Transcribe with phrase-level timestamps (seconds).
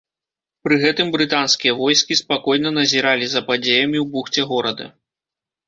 [0.67, 4.93] Пры гэтым брытанскія войскі спакойна назіралі за падзеямі ў бухце горада.